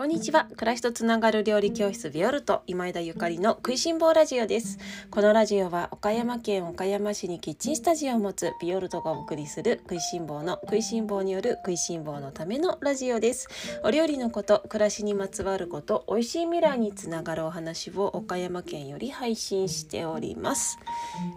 [0.00, 0.46] こんにちは。
[0.56, 4.78] 暮らしとつながる料理教室ビオルト今枝ゆかりの食いしん坊ラジオです。
[5.10, 13.46] このラジオは岡山県岡山市にキッチンスタジオを持つビオルトがお送りする食いしん坊の食いしん坊による食いしん坊のためのラジオです。
[13.84, 20.78] お料理のこと暮らしにまつわること美味しい未来につながるお話を岡山県より配信しております。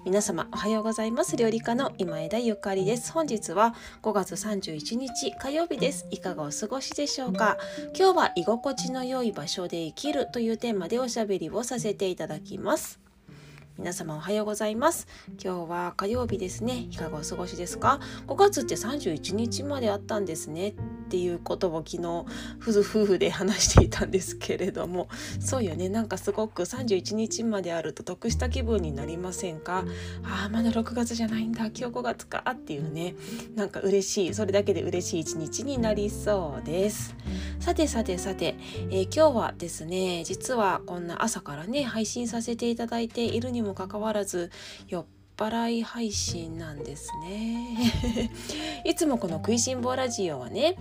[0.05, 1.35] 皆様おはようございます。
[1.35, 3.11] 料理家の今枝ゆかりです。
[3.11, 6.07] 本日は5月31日火曜日です。
[6.11, 7.57] いかがお過ごしでしょうか？
[7.93, 13.02] 今日は心地の良い場所で生きるというテーマでおしゃべりをさせていただきます。
[13.79, 15.07] 皆様おはようございます。
[15.43, 16.87] 今日は火曜日ですね。
[16.91, 20.69] いかがお過ごしですか？5月って31日まであったんですね。
[20.69, 20.73] っ
[21.09, 22.25] ていうことを昨日
[22.61, 25.09] 夫婦で話していたんですけれども。
[25.39, 25.89] そうよね。
[25.89, 29.85] なんかすごく31日まであると得した気分になりませんか？
[30.23, 31.65] あーまだ6月じゃないんだ。
[31.65, 32.43] 今日5月か。
[32.47, 33.15] っていうね。
[33.55, 34.33] なんか嬉しい。
[34.35, 37.15] それだけで嬉しい一日になりそうです。
[37.59, 38.55] さてさてさて、
[38.91, 44.51] えー、今日はですね実はこんな朝からね配信させていただいているにもかかわらず
[44.87, 45.05] 酔っ
[45.37, 47.91] 払い配信なんですね
[48.85, 50.77] いつもこの食いしん坊ラジオはね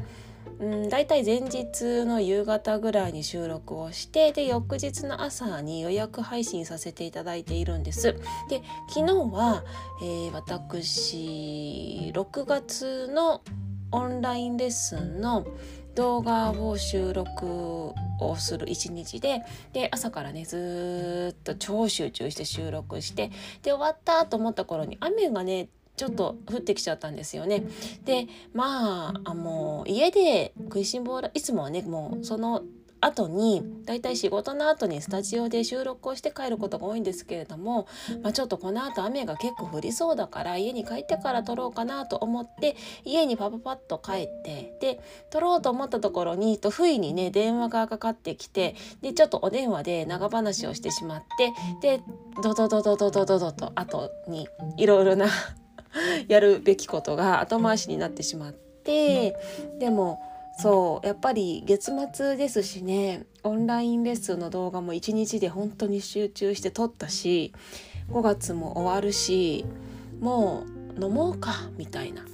[0.59, 8.15] うん、だいたい前日の夕方ぐらいに収録をしてで翌日の朝に予約配信させていただいているんです。
[8.49, 9.65] で昨日は、
[10.03, 13.43] えー、私6月の
[13.91, 15.45] オンラインレッスンの
[15.95, 23.31] 動画を収録をする一日でで朝からねずっと超集中して収録して
[23.63, 27.65] で終わったと思った頃に雨がねちょっと降ってきちゃったんですよね。
[28.05, 32.63] でまああもう家で食いしん坊いつもはねもうその
[33.03, 37.89] 後にだいたい仕事の後にスタジオで収録をして帰ることが多いんですけれども、
[38.23, 52.03] まあ、ちょっとこの後雨が結構降りそうだから家に帰ってから撮ろうかなと思って家にパパパッと帰ってで撮ろうと思ったところにと不意にね電話がかかってきてでちょっとお電話で長話をしてしまってで
[52.41, 54.47] ドドドドドドドドと後に
[54.77, 55.27] いろいろな
[56.29, 59.37] やるべきことが後回しになってしまって
[59.81, 60.21] でも
[60.63, 67.53] そうやっぱり月末ですしねオンラインレッスンの動画も1日で本当に集中して撮ったし
[68.11, 69.65] 5月も終わるし
[70.21, 70.65] も
[70.97, 72.25] う飲もうかみたいな。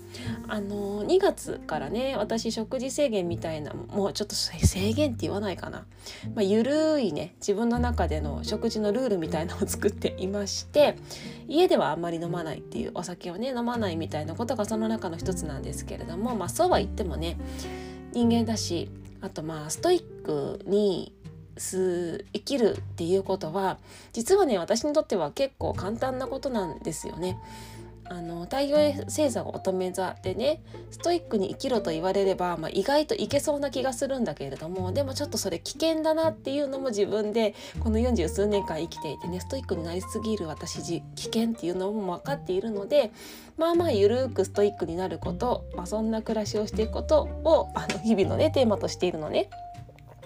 [0.48, 5.86] あの2月からね私食事制限みたいなもうちょっと制限って言わないかな、
[6.34, 10.96] まあ、ゆるいね自分の中での食事のルールみたいなのを作っていまして
[11.46, 17.36] 家ではあんまり飲まないっていうお酒をね飲まないみたいなことがその中の一つなんですけれどもまあそうは言ってもね
[18.12, 21.12] 人間だしあとまあストイックに
[21.58, 23.78] 生きるっていうことは
[24.12, 27.36] 実はね私にとっては結構簡単なことなんですよね。
[28.10, 43.12] あの太陽星座が乙女座でねストイックに生きろと言われれば、まあ、意外といけそうな気がするんだけれどもでもちょっとそれ危険だなっていうのも自分でこの40数年間生きていてねストイックになりすぎる私危険っていうのも分かっているので
[43.56, 49.50] まあまあゆるくストイックになること、まあ、そんな暮らしをしていくことをあの日々のねテーマとしているのね。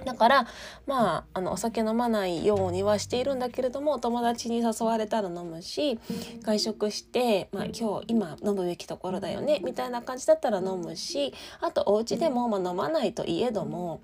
[0.04, 0.46] だから
[0.86, 5.98] まああのお酒飲まないようにはしているんだけれども友達に誘われたら飲むし
[6.42, 14.00] 外食して、まあ、今日今飲むべきところだよねみたいな感じだったら飲むしあとお家でも、まあ、飲まないといえども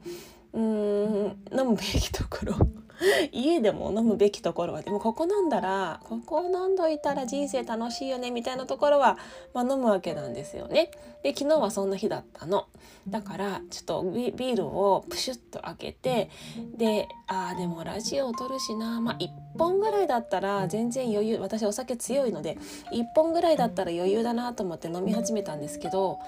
[0.52, 2.54] うーん飲むべきところ。
[3.32, 9.18] 家でも飲むべきところはでもここ飲んだらここ飲んどいたら人生楽しいよねみたいなところは、
[9.54, 10.90] まあ、飲むわけなんですよね。
[11.22, 12.66] で昨日はそんな日だったの。
[13.08, 16.30] だからちょっとビールをプシュッと開けて
[16.76, 19.28] であーでもラジオを撮るしなまあ1
[19.58, 22.58] 本ぐらいだったら全然余裕私お酒強いので
[22.92, 26.18] 1本ぐらいだったら余裕だなと思って飲み始めたんですけど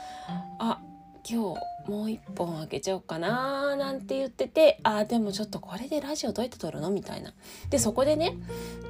[0.58, 0.80] あ
[1.28, 7.32] 今日もう一本開けちゃおうかななんて言っててあでもちょっとこれでラジオどうやって撮るのみたいな。
[7.70, 8.36] でそこでね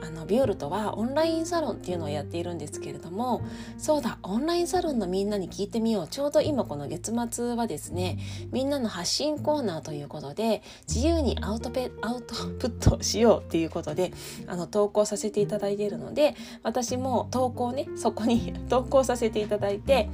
[0.03, 3.43] あのビオルとはオンラインサロンっていうのをやっているんですけれども
[3.79, 8.19] そうだオンラインサロンのみんなに聞いてみようちょうど今この月末はですね
[8.53, 14.13] みんなの発信コーナーということで自由にアウトペアウトプットしようっていうことで
[14.47, 20.09] あの投稿させていただいているので私も投稿ねそこに 投稿させていただいて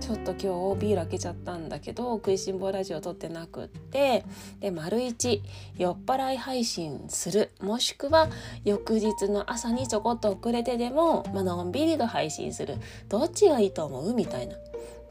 [0.00, 4.24] ちょっと今日ビール開けちゃったんだけど食いしん坊ラジオを撮ってなくって
[4.60, 5.42] で丸一
[5.76, 7.50] 酔っ払い配信する。
[7.60, 8.28] もしくは
[8.64, 12.76] 翌日の朝にちょこっと遅れてでも、まあのんびりと配信する。
[13.08, 14.56] どっちがいいと思うみたいな。
[14.56, 14.58] っ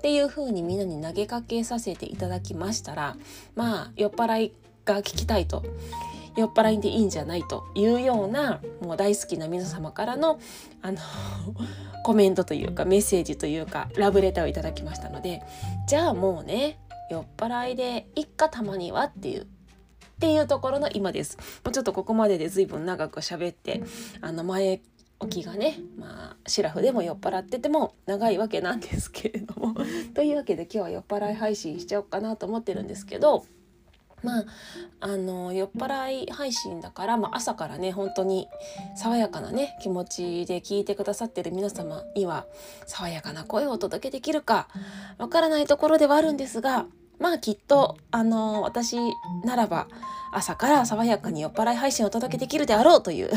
[0.01, 3.17] ていう風にみんなに投げかけさせていただきましたら
[3.55, 4.53] まあ酔っ払い
[4.85, 5.63] が聞きたいと。
[6.35, 7.63] 酔っ払いでいいんじゃないと。
[7.75, 10.39] いうようなもう大好きな皆様からの
[10.81, 10.99] あの
[12.03, 15.41] コメントというかメッセージというかラブレターをいただきましたので
[15.87, 16.77] じゃあもうね
[17.09, 19.47] 酔っ払いで一家たまにはっていうっ
[20.19, 21.37] ていうところの今です。
[21.63, 23.83] もうちょっとここまでで随分長く喋って
[24.21, 24.81] あの前
[25.19, 29.75] 置きがねまあシラフでも酔っ払ってても長いわけなんですけれども
[30.13, 33.45] というわけで今日は酔っ払い配信しちゃおうかなと思ってるんですけど
[34.25, 34.45] まあ、
[34.99, 38.47] あの酔っ払い配信だから、まあ、朝からね本当に
[38.95, 42.45] 爽やかなね気持ちで聞いてくださってる皆様には
[42.87, 44.67] 爽やかな声をお届けできるか
[45.19, 46.87] わからないところではあるんですが
[47.19, 48.97] まあきっとあの私
[49.45, 49.87] ならば
[50.33, 53.29] 朝から爽やかに酔っ払い配信をお届けできるであろうという。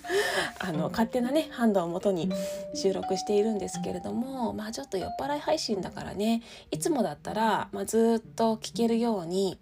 [0.58, 2.30] あの勝手なね判断をもとに
[2.74, 9.58] 収録しているんですけれどもまあちょっと酔っ払い配信だからねいつもだったら、まあ、ずっと聞けるように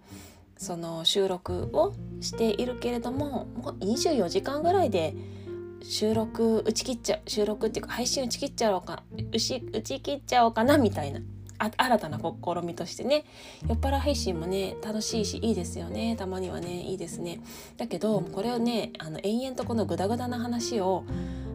[0.56, 5.14] その収録をしているけれどももう24時間ぐらいで
[5.82, 9.02] 収録打ち切っちゃう収録っていうか配信打ち切っちゃおうか
[9.32, 11.20] 打ち打ち切っちゃおうかなみたいな。
[11.76, 12.32] 新たな試
[12.64, 13.24] みとしてね。
[13.68, 16.16] 酔っ払い配信もね楽しいしいいですよね。
[16.16, 17.40] たまにはねいいですね。
[17.76, 21.04] だけどこれをねあの延々とこのグダグダな話を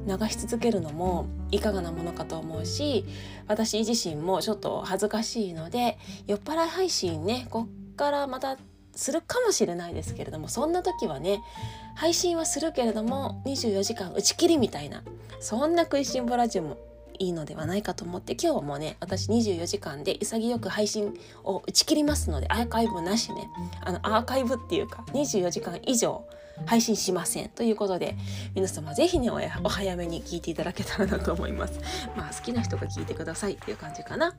[0.08, 3.06] 流し続けるのもいかがなものかと思うし
[3.48, 8.58] 私自身もちょっと恥ずかしいので酔っ払い配信ねこっからまた
[8.96, 11.42] するかもしれないですけれどもそんな時はね
[11.96, 15.04] 配信はするけれども24時間打ち切りみたいな
[15.40, 16.78] そんな食いしん坊ラジオも
[17.20, 23.50] いいのではないかと思って今日はもうね私24時間で潔く配信を打ち切りますのでアーカイブなしね
[23.82, 26.26] あのアーカイブっていうか24時間以上
[26.66, 27.50] 配信しません。
[27.50, 28.16] ということで
[28.56, 29.30] 皆様是非ね
[29.64, 31.80] お早めに聞いていただけたらなと思います。
[32.18, 33.54] まあ好きな人が聞いてください。
[33.54, 34.36] っていう感じかな。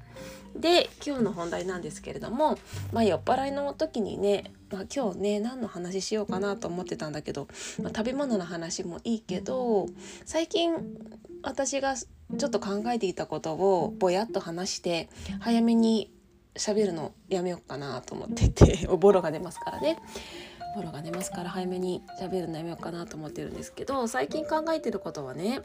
[0.57, 2.59] で今日の本題なんですけれども
[2.93, 7.49] まあ酔っ払いの時にね、まあ、今日ね何の話しようかなと思ってたんだけど、
[7.83, 9.87] まあ、食べ物の話もいいけど
[10.25, 10.75] 最近
[11.43, 11.95] 私が
[12.37, 15.09] ちょっと考えていたことをぼやっと話して
[15.41, 16.13] 早めに
[16.57, 19.99] 喋るのやめようかなと思ってて ボロが出ますからね
[20.75, 25.63] ボロが出ますから早めに喋るのやめようかなと思ってるんですけど最近考えてることはね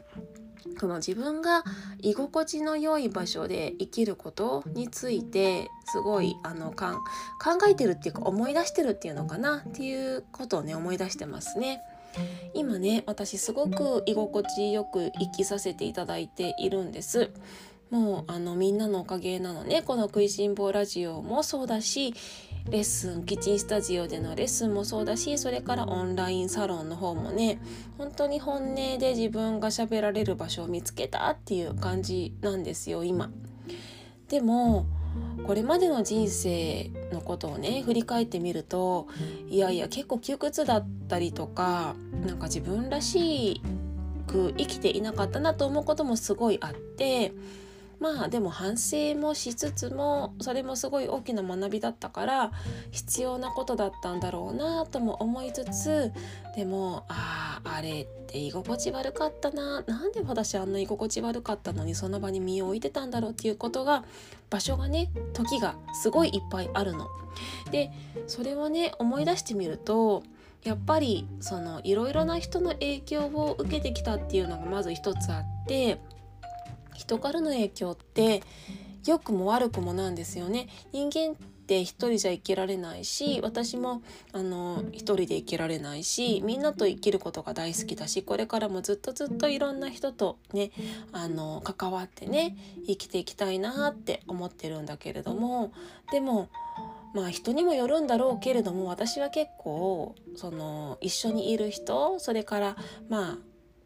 [0.80, 1.62] この自分が
[2.00, 6.94] 居心地の良い場所で生きることについてすごいあの考
[7.68, 11.82] えてるっていうか思い出してるっていうのかなっていうことをね思い出してますね。
[12.54, 17.30] 今ね私すごく居心地よく生きさせていただいているんです
[17.90, 22.14] もうあのみんなのおかげなのねこの「食いしん坊ラジオ」もそうだし
[22.70, 27.60] レッスンキッチンスタジオでのレッスンもそうだしそれからオンラインサロンの方もね
[27.98, 33.30] 本当に本音で自分が喋られる場所を見つけたっていう感じなんですよ今。
[34.28, 34.86] でも
[35.46, 39.08] これまでの人生のことをね振り返ってみると
[39.48, 41.94] いやいや結構窮屈だったりとか
[42.26, 43.60] なんか自分らし
[44.26, 47.32] く生きていなかったなと思うこともすごいあって
[48.04, 52.52] まあでも反省もしつつもそれもすごい大きな学びだったから
[52.90, 56.12] 必要なことだったんだろうなとも思いつつ
[56.54, 64.04] でもあああれって居心地悪かったななんで私あんな居心地悪かったのにその場に身を置いてたんだろうっていうことが
[64.50, 67.08] 場所がね時がすごいいっぱいあるの。
[67.70, 67.90] で
[68.26, 70.22] それをね思い出してみると
[70.62, 75.98] やっぱりそのいろいろな人の影響を受けてきたっていうのがまず一つあって
[76.94, 78.42] 人からの影響って
[79.06, 80.68] 良くも悪くもなんですよね。
[80.92, 84.02] 人間って一人じゃ生きられないし私も
[84.32, 90.72] あの一人で生きられないしみんなと生きることが大好きだしこれからもずっとずっといろんな人とね
[91.12, 95.72] あの関わってね生きていきたいなって思ってるんだけれども
[96.12, 96.50] でも
[97.14, 102.76] まあ人にもよるんだろうけれども私は結構その一緒にいる人それから
[103.08, 103.38] まあ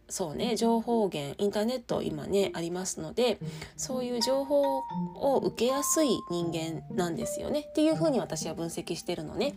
[0.08, 3.38] そうね情報源インターネット今ねありますので
[3.76, 4.78] そういう情報
[5.14, 9.54] を受けやすい人間なんですよねっていうふうに私は分析してるのね。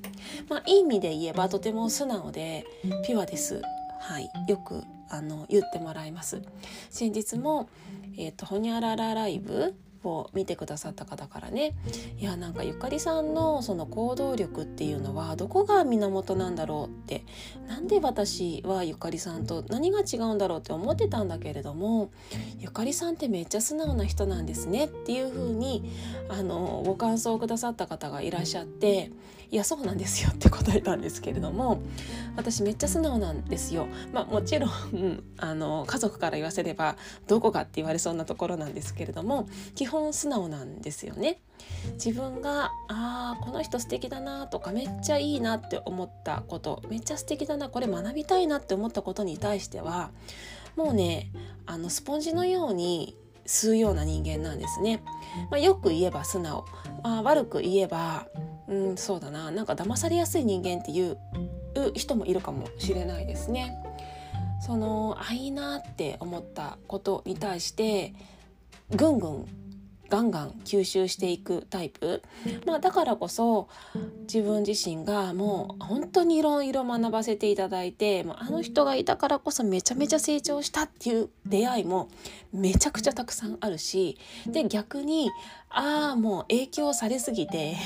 [0.49, 2.65] まあ、いい意味で言えばとても素直で
[3.05, 3.61] ピュアです。
[3.99, 6.41] はい、よくあの言ってもらいます。
[6.89, 7.69] 先日も
[8.17, 11.73] えっ、ー、とホニャララライブを見てくださった方からね。
[12.17, 17.23] いやなんかゆかりさんのその行動力っていうのはどこが源なんだろうって。
[17.67, 22.11] なんで私はゆかりさんと何が違うんだろうって思ってたんだけれども
[22.59, 25.89] ゆかりさんってめっちゃ素直な人なんですねっていうふうに
[26.29, 29.11] あのご感想をくださった方がいらっしゃって
[29.51, 31.81] いやそうなんですよって答えたんですけれども
[32.37, 33.87] 私めっちゃ素直なんですよ。
[34.13, 36.95] まあ、もちろん、 あの家族から言わせれば
[37.27, 41.41] どこかって言われそうなところなんですけれども基本素直なんですよね。
[41.93, 50.11] 自分があーこの人素敵だなとかめっちゃいいなって思ったことめっちゃ素敵だなこれ学びたいなって思ったことに対しては
[50.77, 51.29] もうね
[51.65, 55.01] あのスポンジのように吸うような人間なんですね。
[55.49, 56.65] まあ、よく言えば素直、
[57.03, 58.27] まあ、悪く言えば
[58.71, 61.17] うんそうだななんか騙されやすい人間っていう
[61.93, 63.75] 人もいるかもしれないですね。
[64.65, 68.13] そのあいいなって思ったことに対して
[68.95, 69.45] ぐんぐん
[70.11, 72.21] ガンガン吸収していくタイプ、
[72.65, 73.69] まあ、だからこそ
[74.21, 82.09] 自分自身がもう本当にいろいろ学ばせていただいてもうあの人がいたからこそめちゃめちゃ成長したっていう出会いも
[82.51, 85.31] めちゃくちゃたくさんあるしで逆に
[85.69, 87.77] ああもう影響されすぎて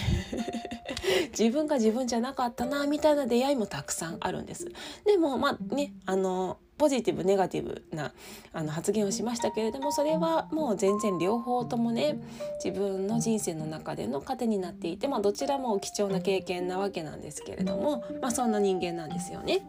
[1.38, 4.72] 自分が自分じゃなかったなみたいな出会いもたくさんあるんです。
[5.06, 8.12] でもまあねあのポジティブネガティブな
[8.52, 12.20] あの発言をしましたけれどもそれはもう全然両方ともね
[12.64, 19.66] 自分の人生の中での糧になっていて、まあ、どちらも貴重な経験なわけなんですけれども、まあ、そんな人間なんですよね。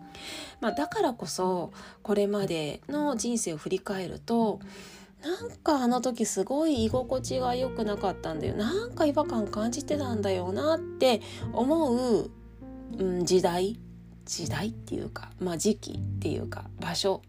[0.61, 1.73] まあ、だからこそ
[2.03, 4.61] これまでの人生を振り返ると
[5.23, 11.21] なんかあの時すごい居心地が良くなかったんだよなんか違和感感じてたんだよなって
[11.53, 12.31] 思う、
[12.99, 13.79] うん、時代
[14.27, 17.23] 時代っていうか、まあ、時期っていうか場所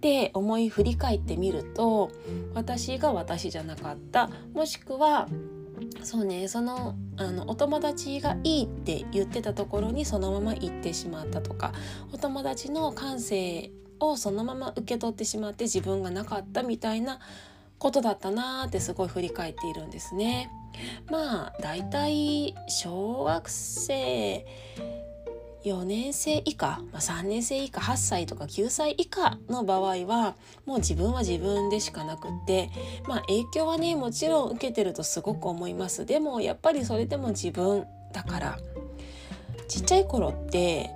[0.00, 2.10] で思い振り返ってみると
[2.54, 5.28] 私が私じゃなかったもしくは
[6.02, 11.72] そうねそのあのお友達がいいって言ってたところにそのまま行ってしまったとか
[12.12, 17.20] お友達の感性をそのまま受け取ってしまって自分がなかったみたいな
[17.78, 20.50] ことだったなーってすごい振り返っているんですね。
[21.10, 24.46] まあだいたい小学生
[25.64, 30.34] 4年生以下、まあ、3年生以下8歳とか9歳以下の場合は
[30.66, 32.70] もう自分は自分でしかなくって
[33.06, 36.04] まあ影響はねもちろん受けてるとすごく思います。
[36.06, 38.58] でもやっぱりそれでも自分だから。
[39.72, 40.90] ちっちゃい頃って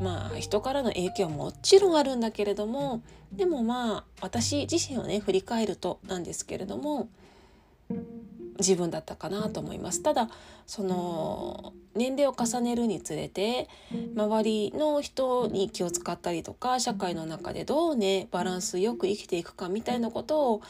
[0.00, 3.02] まあ人からの影響はもちろんあるんだけれども
[3.32, 7.08] でもまあ私自身をね振り返るとなんですけれども
[8.58, 10.02] 自分だったかなと思います。
[10.02, 10.28] ただ
[10.66, 13.68] その年齢を重ねるにつれて
[14.16, 20.62] 周りの人に気を使ったりとか社会の中でどうねバランスよく生きていくかみたいなことを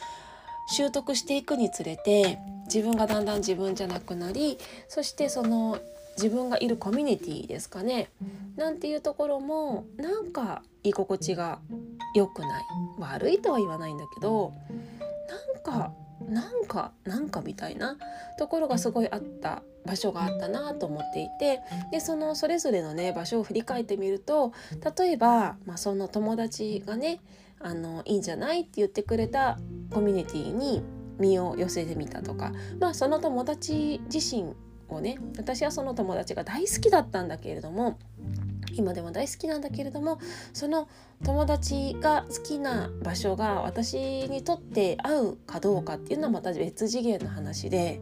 [0.75, 5.79] 習得していくにつれて自分がだんだん自分じゃなくなりそしてその
[6.17, 8.09] 自分がいるコミュニティですかね
[8.57, 11.59] なんていうところもなんか居心地が
[12.14, 12.64] 良くない。
[12.99, 14.53] 悪いとは言わないんだけど
[15.29, 15.93] なんか
[16.28, 17.97] なんかなんかみたいな
[18.38, 24.52] ところがすごいあった場所があったなと思っていてでそのそれぞれのね場所を振り返ってみると
[24.99, 27.21] 例えば、まあ、その友達がね
[27.61, 29.59] あのいいんじゃないって言ってくれた
[29.90, 30.83] コミュニティに
[31.19, 34.54] 身を寄せてみたとか、まあ、その友達自身
[34.88, 37.99] をね私はその友達が大好きだったんだけれども
[38.76, 40.19] 今でも大好きなんだけれども
[40.52, 40.88] その
[41.25, 48.00] 友達が好きな場所が私にとって合うかどうかっていうのはまた別次元の話で。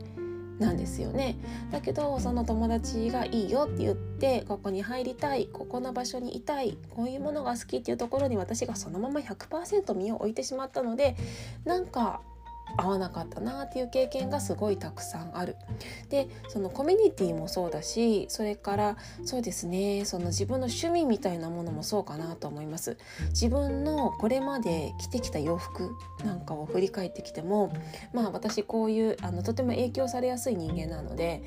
[0.59, 1.37] なんですよね
[1.73, 11.17] だけどその友達がいいよって言ってここに入りたいここの場所にいたいこういうものが好きっていうところに私がそのまま100%身を置いてしまったので
[11.64, 12.21] なんか
[12.76, 15.57] 合わなかったなっていう経験がすごいたくさんある。
[16.09, 22.97] でそのコミュニティもそうだしそれからそうですねその自分の趣味みたいなものもそうかなと思います。
[23.31, 25.90] 自分のこれまで着てきた洋服
[26.25, 27.73] なんかを振り返ってきても
[28.12, 31.42] まあ私こういうあのとても影響されやすい人間なので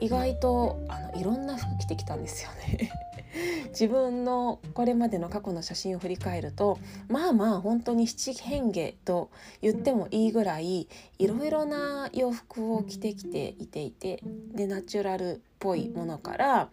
[0.00, 2.90] 意外とあのいろんな服着てきたんですよね
[3.70, 6.78] 自分のこれまでの過去の写真を振り返ると
[7.08, 9.30] まあまあ本当に七変化と
[9.62, 10.88] 言ってもいいぐらい
[11.18, 14.22] いろいろな洋服を着てきていていて
[14.54, 16.70] でナチュラルっぽいものから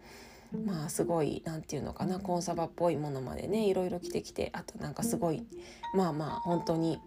[0.64, 5.44] まあすごい何て言うのかなコンサバっぽいものまでねいろいろ着てきてあとなんかすごい
[5.94, 7.00] まあまあ本当に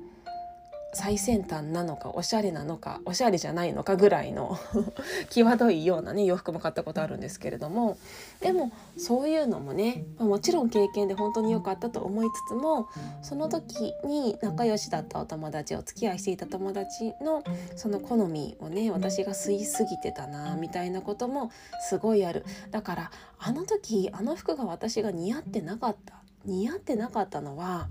[0.93, 4.57] 最先端なのかおしゃれなのかおしゃれじゃないのかぐらいの
[5.29, 7.97] 際どいようなね洋服も買ったことあるんですけれども。
[8.39, 12.87] でもそういうのもね、もちろん経験で本当に良かったと思いつつも
[13.21, 17.43] その時に仲良しだったお友達お付き合いしていた友達の
[17.75, 21.51] その好みをね私が吸いすぎてたなみたいなことも
[21.89, 22.45] すごいある。
[22.71, 26.15] だからあの時あの服が私が似合ってなかった
[26.45, 27.89] 似合ってなかったのは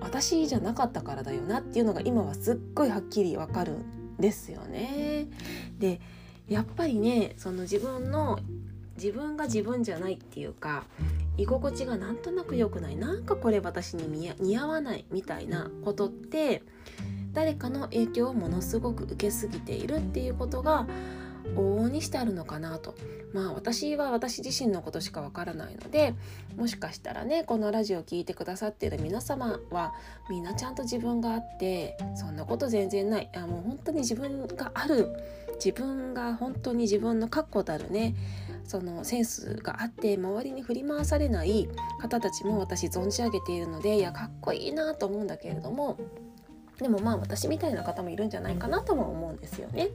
[0.00, 5.28] 私じゃなかったからだよなっていうのが今はすっごいはっきりわかるんですよね。
[5.78, 6.00] で
[6.48, 8.38] やっぱりねその自分の
[8.96, 10.84] 自分が自分じゃないっていうか
[11.38, 16.62] 居心地がなんとなく良くないなんかこれ私に似合わないみたいなことって
[17.32, 20.86] 誰かの影響をものすごく受けすぎているっていうことが
[21.54, 22.94] 往々にしてあるのかなと。
[23.32, 26.14] まあ私は私自身のことしかわからないので
[26.56, 29.94] もしかしたらねこのラジオを聴いてくださっている皆様は
[30.28, 33.30] みんなちゃんと自分があってそんなこと全然ない。
[33.36, 35.08] あもう本当に自分がある。
[35.62, 38.14] 自分が本当に自分の確固たるね
[38.64, 41.68] そのセンスがあって周りに振り回されない
[42.00, 45.98] 方たちも私存じ上げているのでいやかっこいいなと思うんだけれども
[46.78, 49.90] でもまあ私みたいな方もいるんじゃないかなとも思うんですよね。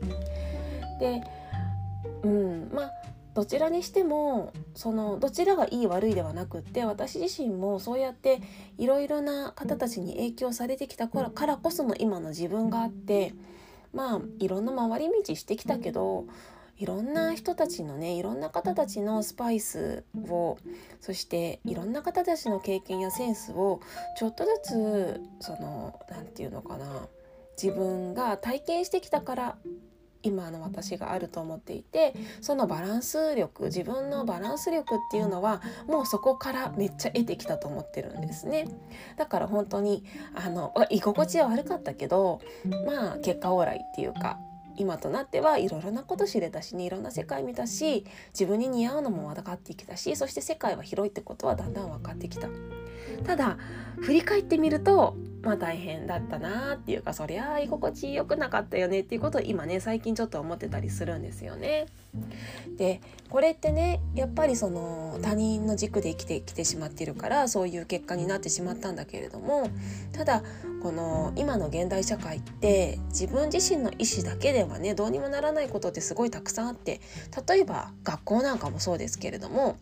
[1.00, 1.24] で
[2.24, 2.92] うんまあ
[3.34, 8.42] どちらにしてもそのどちらがいい悪いではなくって私自身もそうやって
[8.78, 13.34] いろいろな方たちに影響されてきたからこその今の自分があって
[13.94, 16.26] まあいろんな回り道してきたけど
[16.78, 20.58] いろんな人たちのねいろんな方たちのスパイスを
[21.02, 23.82] そしていろんな方たちの経験やセンスを
[24.18, 27.08] ちょっとずつその何て言うのかな
[27.62, 29.58] 自分が体験してきたから
[30.26, 38.68] 今の私があると思っていてそのバランス力自分のバランス力っていうのはもうそこからめっちゃ得てきたと思ってるんですね。
[39.18, 40.04] だから本当に
[40.34, 42.42] あの居心地は悪かったけど
[42.86, 44.40] まあ結果オーライっていうか
[44.78, 52.50] 今となってはいろいろなこと知れたしねいろんな世界見たし自分に似合うのも分かってきたしそして世界は広いってことはだんだん分かってきた。
[53.24, 53.58] ただ
[54.02, 61.86] 振り返ってみるとまあ大変だったなっていうかそりゃあ居心地良くなかったよねっていうことを今ね最近ちょっと思ってたりするんですよね。
[62.78, 69.70] でこれってねやっぱりその他人の軸で生きてきてしまってるからそういう結果になってしまったんだけれども
[70.14, 70.42] ただ
[70.82, 77.02] この今の現代社会って自分自身の意思だけではねどうにもならないことってすごいたくさんあって
[77.48, 79.78] 例えば学校なんかもそうですけれども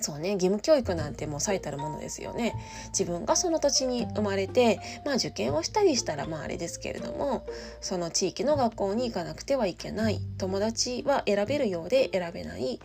[0.00, 2.54] そうね義務教育なんてもう最たるものですよね。
[2.88, 7.44] 自分がその土地に生まれてまあ受験をしたりしたらまああれですけれども
[7.80, 10.20] その地域の学校に行かなくてはいけない。
[10.38, 12.80] 友達は選べるようで選べない。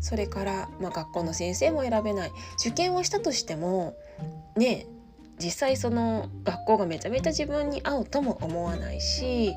[0.00, 2.30] それから、まあ、学校の先生も選べない。
[2.60, 3.96] 受験をしたとしても
[4.56, 4.86] ね
[5.38, 9.54] 実際その学校がめちゃめちゃ自分に合うとも思わないし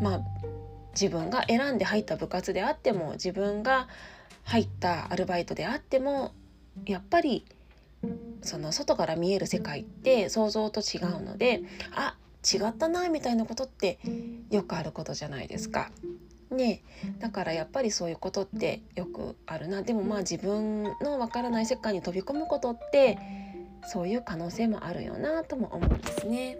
[0.00, 0.20] まあ
[0.94, 3.88] 自分が選んで入った部活であっても自分が
[4.44, 6.32] 入ったアルバイトであっても
[6.86, 7.44] やっぱり
[8.42, 11.62] その外から見える世界って想像と違うので
[11.94, 13.98] あ違ったなみたいなことって
[14.50, 15.90] よくあることじゃないですか。
[16.50, 16.82] ね
[17.18, 23.18] だからやっぱりそういうことってよくあるなでもまあ自分のわからない世界に飛び込むことって
[23.86, 26.58] そういう可能性もあるよなとも思うんですね。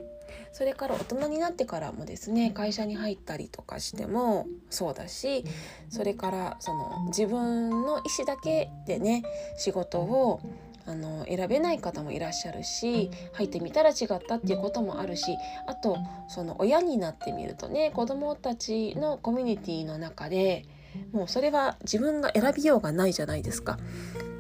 [0.53, 5.45] それから大人になってからもですね会社に入ったりとかしてもそうだし
[5.89, 9.23] それからその自分の意思だけでね
[9.57, 10.41] 仕事を
[10.85, 15.97] あの選べない方もいらっしゃるし入ってみたら違ったっていうこともあるしあと
[16.29, 20.65] その親になってみるとね子どもたちのコミュニティの中で
[21.13, 23.79] もうそれは自分が選びようがないじゃないですか。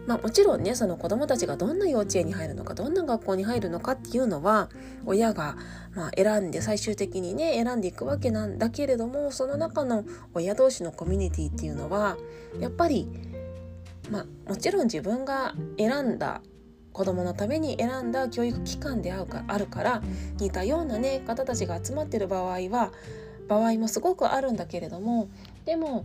[0.07, 4.69] まあ、もちろんねその子どもたちがどんな幼稚園に入るのかどんな学校に入るのかっていうのは
[5.07, 5.57] 親が
[5.95, 12.17] ま選んで最終的にね選んでいくわけなんだけれどもその中の親同士のコミュニティっていうのは
[12.59, 13.09] やっぱり、
[14.11, 16.43] まあ、もちろん自分が選んだ
[16.93, 20.03] 子供のために選んだ教育機関であるから
[20.39, 22.93] 似たようなね方たちが集まってる場合は
[23.49, 25.29] 場合もすごくあるんだけれども
[25.65, 26.03] でも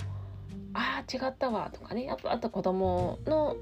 [0.74, 3.58] ああ違ったわとかねあとあと子供の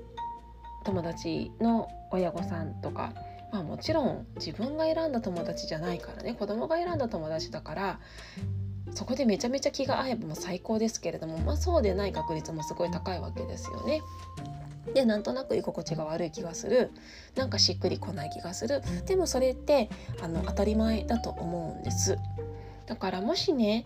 [0.85, 3.13] 友達の親御さんとか、
[3.51, 7.99] まあ、もちろん自分が選んだ友達じゃないからね子供が選んだ友達だから
[8.93, 14.01] そこでめちゃめちゃ気が合えばもう最高ですけれども、まあ、そうでない確率もすごい高いわけですよね。
[14.93, 16.91] でなんとなく居心地が悪い気がする。
[17.35, 18.81] なんかしっくりこない気がする。
[19.07, 19.89] でもそれって
[20.21, 22.17] あの当たり前だと思うんです。
[22.85, 23.83] だからもしね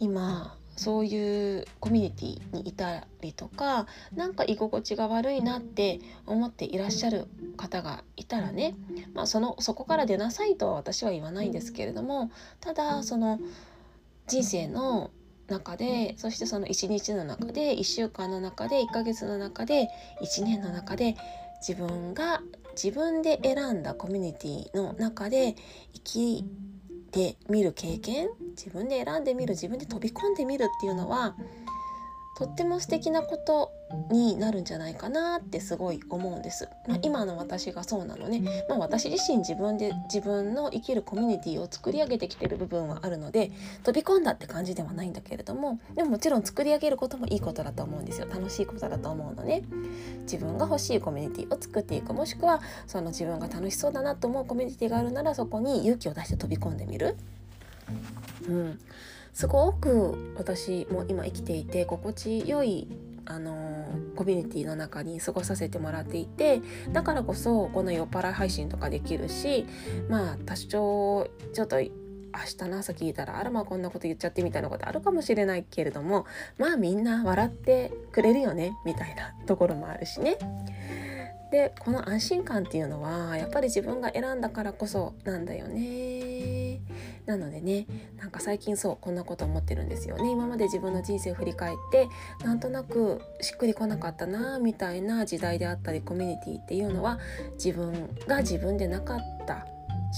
[0.00, 8.74] 今そういうコミュニティにいたりとか何か居心地が悪いなって思っていらっしゃる方がいたらね、
[9.14, 13.40] まあ、そのそこから出なさいとは私は言わないんですけれどもただその
[14.26, 15.10] 人生の
[15.48, 19.88] 中でそしてその1日の中で1週間の中で1ヶ月の中で
[20.22, 21.16] 1年の中で
[21.66, 22.42] 自分が
[22.80, 25.54] 自分で選んだコミュニティの中で
[25.94, 26.44] 生き
[27.16, 31.34] てみる経験自分で選んでみる自分で飛び込んでみるっていうのは
[32.36, 33.72] とっても素敵なこと
[34.10, 36.68] になるんじゃないかなってすごい思うんです。
[36.86, 43.52] まあ、今の私がそうなのね、まあ、私自身自分で自分の生きるコミュニティを作り上げてきてる部分はあるので
[43.84, 49.62] 飛び込んだって感じではないんだけれどもでももちろん作り上げることもいいことだと思うんですよ楽しいことだと思うのね。
[50.22, 57.16] 自分が欲しいコミュニティを作っていくもしくはその自分が楽しそうだなと思うコミュニティがあるならそこに勇気を出して飛び込んでみる。
[58.48, 58.78] うん
[59.32, 62.88] すごく私も今生きていて心地よい
[63.26, 69.66] あのコミュニティの中に過ごさせてもらっていてだからこそこの酔っ払い配信とかできるし
[70.08, 71.90] まあ多少ちょっと明
[72.58, 76.24] 日の朝聞いたらあらまあこんなこと言っちゃってみたいなことあるかもしれないけれども
[76.58, 80.38] まあみんな笑ってくれるよねみたいなところもあるしね。
[81.50, 86.80] でこの安心感っていうのはやっぱり自分が選んだからこそなんだよね。
[87.24, 87.86] なのでね
[88.18, 90.30] なんか最近そうこんなこと思ってるんですよね。
[90.30, 92.08] 今まで自分の人生を振り返って
[92.44, 97.18] なんとなくしっくりこなかったなみたいな時代であったりコミュニティっていうのは
[97.54, 99.66] 自分が自分でなかった。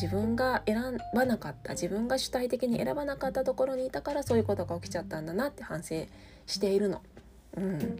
[0.00, 1.72] 自分が選ばなかった。
[1.72, 6.06] 自分が主体的に選ばなかったところにいたからそういうことが起きちゃったんだなって反省
[6.46, 7.02] しているの。
[7.56, 7.98] うん。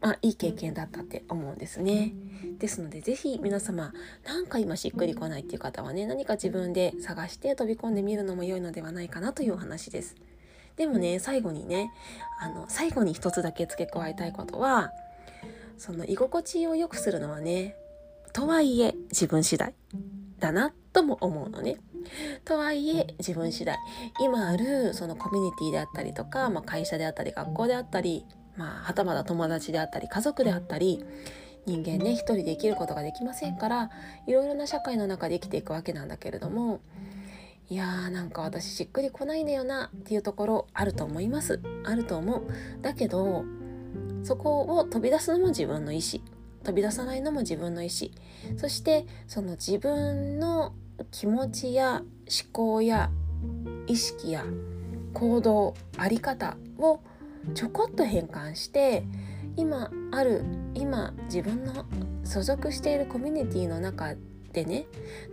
[0.00, 2.12] まあ、いい経験だったって思うんですね。
[2.58, 3.92] ですので是非皆様
[4.24, 10.16] なんか今しっくりこないっていう方はね何か自分で探して飛び込んでみるのも良いのではないかなというお話です。
[10.76, 11.90] でもね最後にね
[12.40, 14.92] あの最後に一つだけ付け加えたいことは
[15.76, 17.74] その居心地を良くするのはね
[18.32, 19.74] とはいえ自分次第
[20.38, 21.78] だなとも思うのね。
[22.44, 23.76] とはいえ自分次第
[24.20, 28.24] 今あるそのコミュニティであったりとか、まあ、会社であったり学校であったり
[28.58, 31.04] まあ、はたまた友達であったり家族であったり
[31.66, 33.90] 人間ね一人で生きることができませんから
[34.26, 36.80] いろいろな社会の中で生きていくわけなんだけれども
[37.70, 41.60] いやーなんか私しっくりこないんだよなっていうところあると思います。
[41.84, 42.42] あると思う。
[42.80, 43.44] だけど
[44.22, 46.24] そこを飛び出すのも自分の意思
[46.64, 48.10] 飛び出さないのも自分の意思
[48.58, 50.74] そしてその自分の
[51.10, 52.06] 気持ちや思
[52.52, 53.10] 考や
[53.86, 54.44] 意識や
[55.12, 57.00] 行動あり方を
[57.54, 59.04] ちょこっと変換して
[59.56, 61.84] 今ある今自分の
[62.24, 64.14] 所属しているコミュニティの中
[64.52, 64.86] でね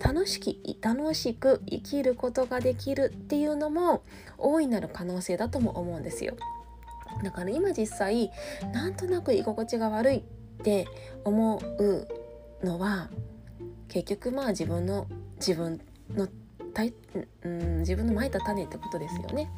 [0.03, 4.03] 楽しき楽しく生きることができるっていうのも
[4.37, 6.35] 大いなる可能性だとも思うんですよ。
[7.23, 8.31] だから今実際
[8.73, 10.21] なんとなく居心地が悪いっ
[10.63, 10.85] て
[11.23, 12.07] 思う
[12.65, 13.09] のは
[13.87, 15.79] 結局まあ自分の自分
[16.13, 16.27] の
[17.43, 19.49] うん自分のまいた種ってことですよね。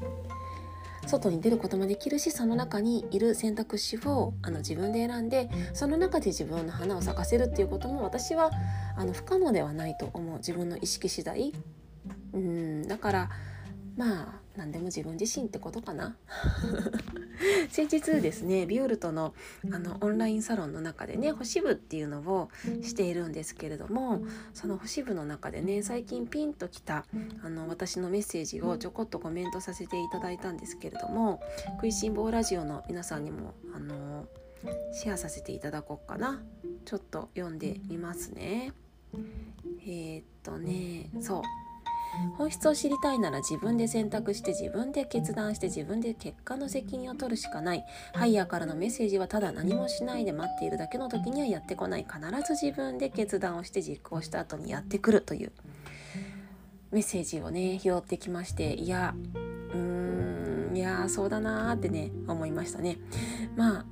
[1.07, 8.51] 外に出ることもできるしその中にいる選択肢をあの自分で選んでその中で自分の花を咲かせるっていうことも私は
[8.95, 10.37] あの不可能ではないと思う。
[10.37, 11.53] 自分の意識次第。
[12.33, 12.87] うん。
[12.87, 13.29] だから
[13.97, 16.15] まあ何でも自分自身ってことかな。
[17.69, 19.33] 先日ですねビオルトの
[19.71, 22.49] あのオンラインサロンの中でね星部っていうのを
[22.81, 24.21] しているんですけれども
[24.53, 27.05] その星部の中でね最近ピンときた
[27.43, 31.41] あの私のメッセージをちょこっとコメントさせていただいたんですけれども
[31.73, 34.27] 食いしん坊ラジオの皆さんにもあの
[34.93, 36.41] シェアさせていただこうかな。
[36.85, 38.73] ちょっと読んでみますね。
[39.85, 41.66] えー、っとねそう。
[42.37, 47.85] 本質を知りたいなら自分で選択して自分で決断して自分で結果の責任を取るしかない。
[48.13, 52.05] ハイヤーからのメッセージはただ何もしないで待っているだけの時にはやってこない。
[52.05, 55.51] 必ず自分で決断をして実行した後にやってくるという。
[56.91, 59.13] メッセージをね拾ってきましていや
[59.73, 62.97] うーんいやそうだなーってね思いましたね。
[63.55, 63.85] まあ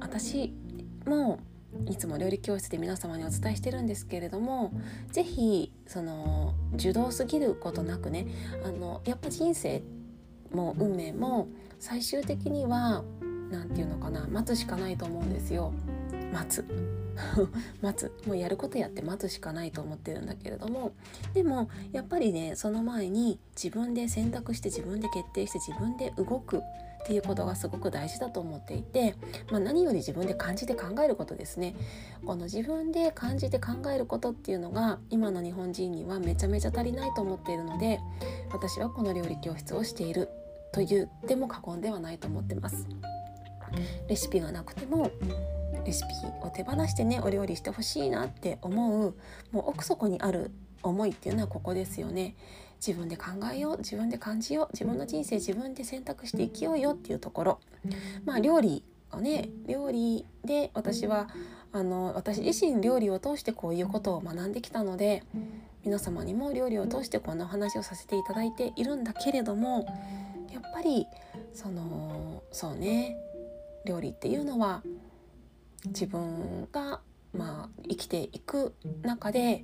[0.00, 0.54] 私
[1.06, 1.40] も
[1.88, 4.72] いつも料理教室で皆様にお伝えしてるんですけれども
[5.12, 8.26] 是非その受動すぎることなくね
[8.64, 9.82] あのやっぱ人生
[10.52, 13.04] も運命も最終的には
[13.50, 15.72] 何て言うのかな待つしかないと思うんですよ。
[16.32, 16.64] 待つ。
[17.80, 18.12] 待つ。
[18.26, 20.92] もうやることやって待つしかないと思ってるんだけれども
[21.32, 26.62] でもやっぱりねその前に自分で選択して自分で決定して自分で動く。
[27.06, 29.14] っていうことがすごく大事だと思っていて、
[29.52, 31.76] まあ、何より自分で感じて考えることですね。
[32.24, 38.00] この自分で感じて考えることっていうのが今の日本人にはめちゃめちゃ足りないと思っているので
[38.52, 40.28] 私はこの料理教室をしている
[40.72, 42.88] と言っても過言ではないと思ってます。
[44.08, 45.12] レシピがなくても
[45.84, 46.08] レシピ
[46.42, 49.14] を手放してねお料理してほしいなって思う
[49.52, 50.50] もう奥底にある
[50.82, 52.34] 思いっていうのはここですよね。
[52.84, 57.60] 自分で考えよう自分で感じよう自分の人生自分で選択して生きようよっていうところ。
[58.24, 61.28] まあ料理をね料理で私は
[61.72, 65.22] あの私自身料理を通してこういうことを学んできたので
[65.84, 69.86] 皆様にも料理を通してこんなお話をさせていただいているんだけれども
[70.52, 71.06] やっぱり
[71.52, 73.16] そのそうね
[73.84, 74.82] 料理っていうのは
[75.86, 77.00] 自分が
[77.32, 79.62] まあ生きていく中で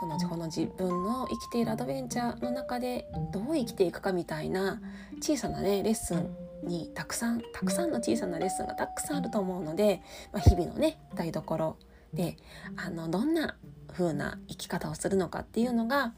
[0.00, 4.80] そのこの自分の生きているアドベンチャーの中でどう生きていくかみたいな
[5.20, 10.02] 小さなねレッスンにたくさんたくさんの小さなレッスンがたくさんあると思うので、
[10.32, 11.76] まあ、日々のね台所
[12.12, 12.36] で
[12.76, 13.56] あのどんな
[13.92, 16.12] 風な生き方をするのかっていうのが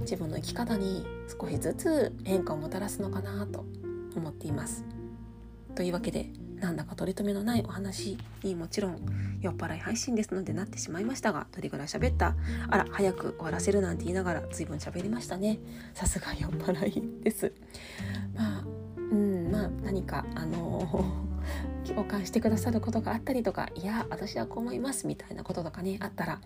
[0.00, 1.06] 自分の生き方に
[1.40, 3.64] 少しずつ変化をもたらすのかなと
[4.16, 4.84] 思っています。
[5.74, 8.98] というわけでなんだか取り留めのないお話にもちろん
[9.40, 12.36] 酔っ払い配信ですのでなってしまいましたがどれぐらい喋った。
[12.68, 15.58] あら早く終わらせるなんて言いながら随分喋りましたね。
[15.94, 17.52] さすが酔っ払いです。
[18.34, 18.64] まあ
[18.96, 21.30] うんまあ何かあのー
[21.86, 26.40] 共感してくださることがあったりとかいや私はこう思いますみたいなこととかねあったら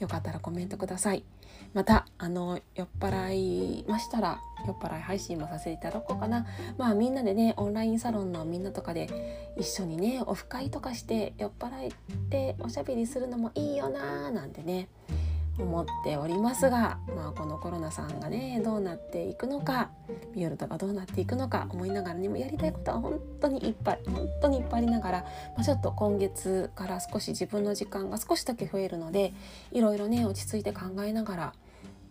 [0.00, 1.24] よかったらコメントください。
[1.72, 6.46] またあの酔っ払いましたら酔っ払い配信もさせていただこうかな。
[6.76, 9.08] まあみんなでねオンラインサロンのみんなとかで
[9.56, 11.92] 一緒にねオフ会とかして酔っ払っ
[12.28, 14.88] ておしゃべりするのもいいよなーなんてね
[15.62, 19.90] 思っておりますが、まあ、このコロナさんがねどうなっていくのか
[20.34, 25.18] ビオルトがどうなっていくのか思いながらにもやりたいことは本当にいっぱい本当にいっぱいありながら、
[25.56, 29.32] まあ、ちょっと今月から少し自分の時間が少しだけ増えるので
[29.72, 31.52] いろいろね落ち着いて考えながら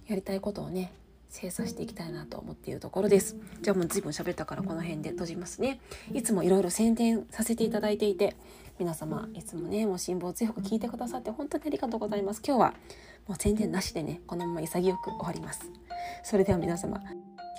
[0.10, 0.92] やりたいことをね
[1.30, 3.36] 精査していきたいなと思っているところです。
[3.62, 5.80] じゃあもう随分喋ったからこの辺で閉じますね。
[6.12, 8.36] いつもいろいろ宣伝させていただいていて
[8.80, 12.42] 皆様いつもねもう辛抱強く聞いてくださって本当にありがとうございます。
[12.44, 12.74] 今日は
[13.28, 15.70] もう宣伝なしでねこのまま潔く終わります。
[16.24, 17.00] それでは皆様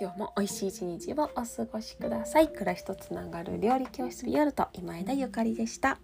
[0.00, 2.48] 今日も美味しい一日をお過ごしください。
[2.48, 6.00] 暮らしとつながる料理教室ビオルト今枝ゆかりでした。